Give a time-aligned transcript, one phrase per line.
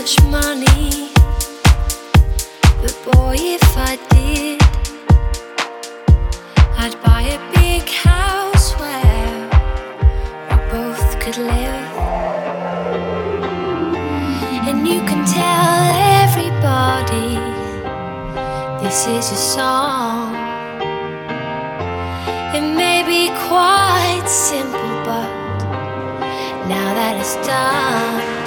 [0.00, 1.10] much money,
[2.80, 4.62] but boy, if I did,
[6.78, 9.30] I'd buy a big house where
[10.48, 11.92] we both could live.
[14.68, 15.76] And you can tell
[16.24, 17.36] everybody
[18.82, 20.34] this is your song.
[22.56, 25.28] It may be quite simple, but
[26.72, 28.39] now that it's done.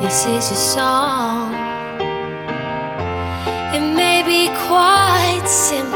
[0.00, 1.52] This is your song.
[3.74, 5.89] It may be quite simple,